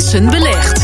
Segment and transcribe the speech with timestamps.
[0.00, 0.79] Jansen belegt.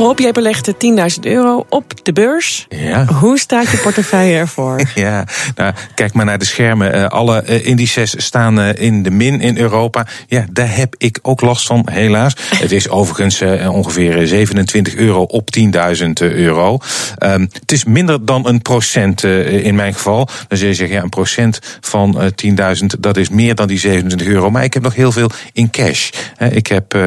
[0.00, 0.74] Rob, jij belegde
[1.14, 2.66] 10.000 euro op de beurs.
[2.68, 3.04] Ja.
[3.04, 4.80] Hoe staat je portefeuille ervoor?
[4.94, 6.94] Ja, nou, kijk maar naar de schermen.
[6.94, 10.06] Uh, alle uh, indices staan uh, in de min in Europa.
[10.26, 12.32] Ja, daar heb ik ook last van, helaas.
[12.54, 16.78] Het is overigens ongeveer 27 euro op 10.000 euro.
[17.18, 20.28] Um, het is minder dan een procent in mijn geval.
[20.48, 24.28] Dan zul je zeggen, ja, een procent van 10.000, dat is meer dan die 27
[24.28, 24.50] euro.
[24.50, 26.10] Maar ik heb nog heel veel in cash.
[26.50, 26.98] ik heb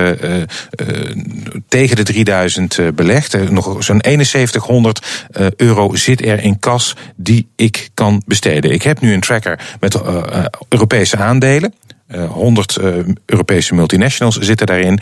[1.68, 3.50] tegen de 3000 belegd.
[3.50, 8.72] Nog zo'n 7100 euro zit er in kas die ik kan besteden.
[8.72, 11.74] Ik heb nu een tracker met uh, Europese aandelen.
[12.28, 15.00] 100 uh, Europese multinationals zitten daarin.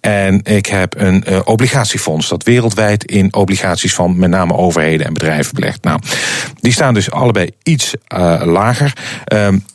[0.00, 5.54] En ik heb een obligatiefonds dat wereldwijd in obligaties van met name overheden en bedrijven
[5.54, 5.84] belegt.
[5.84, 6.00] Nou,
[6.62, 8.92] die staan dus allebei iets uh, lager.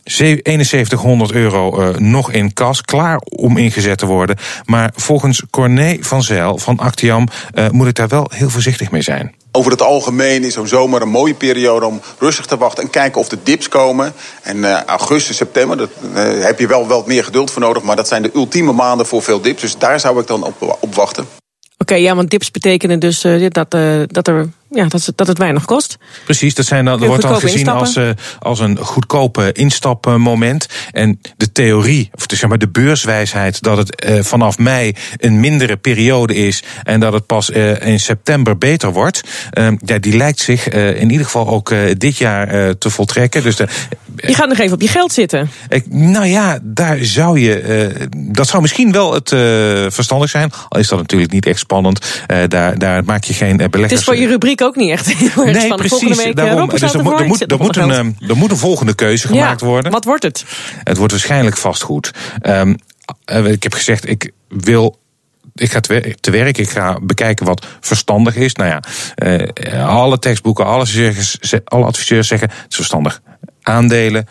[0.04, 4.38] 7100 euro nog in kas, klaar om ingezet te worden.
[4.66, 7.28] Maar volgens Corné van Zijl van Actiam
[7.72, 9.36] moet ik daar wel heel voorzichtig mee zijn.
[9.58, 13.22] Over het algemeen is zo'n zomer een mooie periode om rustig te wachten en kijken
[13.22, 14.14] of de dips komen.
[14.42, 17.84] En uh, augustus, september, daar uh, heb je wel wat meer geduld voor nodig.
[17.84, 19.62] Maar dat zijn de ultieme maanden voor veel dips.
[19.62, 21.24] Dus daar zou ik dan op, op wachten.
[21.24, 21.34] Oké,
[21.78, 23.72] okay, ja, want dips betekenen dus uh, dat,
[24.08, 25.98] dat er ja, dat, dat het weinig kost.
[26.24, 30.68] Precies, dat, zijn dat wordt dan gezien als, uh, als een goedkope instapmoment.
[30.92, 35.40] En de theorie, of de, zeg maar de beurswijsheid, dat het uh, vanaf mei een
[35.40, 39.22] mindere periode is en dat het pas uh, in september beter wordt,
[39.86, 43.44] ja, die lijkt zich in ieder geval ook dit jaar te voltrekken.
[43.44, 43.68] Dus de,
[44.16, 45.50] je gaat nog even op je geld zitten.
[45.70, 48.08] Ik, nou ja, daar zou je.
[48.18, 49.30] dat zou misschien wel het
[49.94, 50.52] verstandig zijn.
[50.70, 52.24] Al is dat natuurlijk niet echt spannend.
[52.48, 53.82] daar, daar maak je geen beleggers.
[53.82, 56.24] Het is voor je rubriek ook niet echt heel erg nee, precies.
[56.24, 59.28] Week, daarom, dus er, moet, er, moet, er, moet een, er moet een volgende keuze
[59.28, 59.92] gemaakt ja, worden.
[59.92, 60.46] Wat wordt het?
[60.84, 62.12] Het wordt waarschijnlijk vastgoed.
[62.42, 62.76] Um,
[63.46, 65.00] ik heb gezegd, ik wil
[65.56, 65.80] ik ga
[66.20, 68.54] te werk, ik ga bekijken wat verstandig is.
[68.54, 68.82] Nou ja,
[69.84, 71.14] alle tekstboeken, alle,
[71.64, 73.22] alle adviseurs zeggen het is verstandig.
[73.62, 74.28] Aandelen,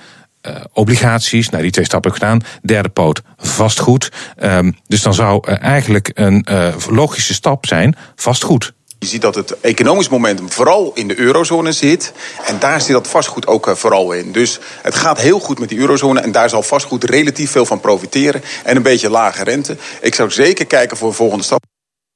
[0.73, 2.43] obligaties, nou die twee stappen heb ik gedaan.
[2.63, 4.13] Derde poot, vastgoed.
[4.43, 6.47] Um, dus dan zou eigenlijk een
[6.89, 8.75] logische stap zijn, vastgoed.
[8.99, 12.13] Je ziet dat het economisch momentum vooral in de eurozone zit.
[12.47, 14.33] En daar zit dat vastgoed ook vooral in.
[14.33, 16.21] Dus het gaat heel goed met die eurozone.
[16.21, 18.43] En daar zal vastgoed relatief veel van profiteren.
[18.65, 19.77] En een beetje lage rente.
[20.01, 21.65] Ik zou zeker kijken voor een volgende stap.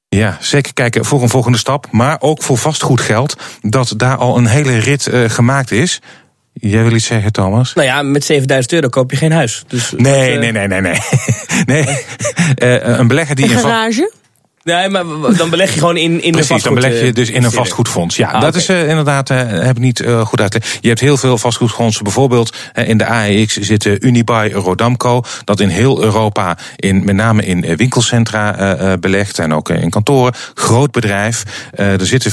[0.07, 1.87] Ja, zeker kijken voor een volgende stap.
[1.91, 3.35] Maar ook voor vastgoedgeld.
[3.61, 6.01] Dat daar al een hele rit uh, gemaakt is.
[6.53, 7.73] Jij wil iets zeggen, Thomas?
[7.73, 9.63] Nou ja, met 7000 euro koop je geen huis.
[9.67, 10.51] Dus nee, dat, uh...
[10.51, 10.99] nee, nee, nee, nee,
[11.85, 12.05] nee.
[12.63, 14.11] uh, een belegger die een garage.
[14.63, 15.03] Nee, maar
[15.37, 16.81] dan beleg je gewoon in, in Precies, een vastgoed.
[16.81, 18.15] dan beleg je dus in een vastgoedfonds.
[18.15, 18.61] Ja, ah, dat okay.
[18.61, 20.77] is uh, inderdaad, uh, heb ik niet uh, goed uit.
[20.81, 22.03] Je hebt heel veel vastgoedfondsen.
[22.03, 25.23] Bijvoorbeeld in de AEX zitten Unibuy, Rodamco.
[25.43, 29.39] Dat in heel Europa, in, met name in winkelcentra belegt.
[29.39, 30.33] En ook in kantoren.
[30.53, 31.43] Groot bedrijf.
[31.75, 32.31] er zitten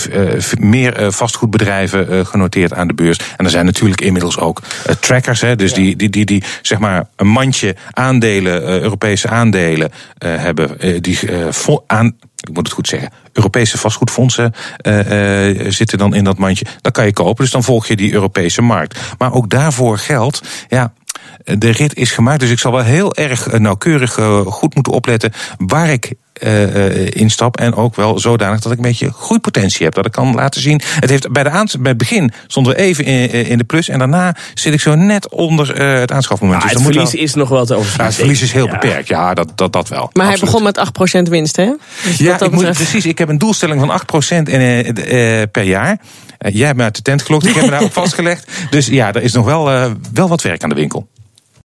[0.59, 3.19] meer vastgoedbedrijven genoteerd aan de beurs.
[3.37, 4.63] En er zijn natuurlijk inmiddels ook
[5.01, 5.41] trackers.
[5.41, 5.77] Hè, dus ja.
[5.77, 11.03] die, die, die, die zeg maar een mandje aandelen, Europese aandelen hebben.
[11.03, 11.19] die
[11.87, 12.18] aan
[12.49, 16.67] ik moet het goed zeggen, Europese vastgoedfondsen uh, uh, zitten dan in dat mandje.
[16.81, 18.99] Dan kan je kopen, dus dan volg je die Europese markt.
[19.19, 20.93] Maar ook daarvoor geldt, ja,
[21.45, 22.41] de rit is gemaakt.
[22.41, 24.13] Dus ik zal wel heel erg nauwkeurig
[24.47, 27.57] goed moeten opletten waar ik uh, instap.
[27.57, 29.95] En ook wel zodanig dat ik een beetje groeipotentie heb.
[29.95, 30.81] Dat ik kan laten zien.
[31.01, 33.89] Het heeft bij, de aan, bij het begin stonden we even in, in, de plus.
[33.89, 36.63] En daarna zit ik zo net onder uh, het aanschafmoment.
[36.63, 37.99] Ja, dus het verlies wel, is nog wel te overzien.
[38.01, 38.73] Ja, het verlies is heel ja.
[38.73, 39.09] beperkt.
[39.09, 40.11] Ja, dat, dat, dat wel.
[40.13, 40.53] Maar absoluut.
[40.53, 41.73] hij begon met 8% winst, hè?
[42.05, 43.07] Dus ja, ik moet, precies.
[43.07, 45.99] Ik heb een doelstelling van 8% in, uh, per jaar.
[46.39, 47.47] Uh, jij hebt me uit de tent geklokt.
[47.47, 48.51] Ik heb me daarop vastgelegd.
[48.71, 49.65] Dus ja, er is nog wel,
[50.13, 51.09] wel wat werk aan de winkel.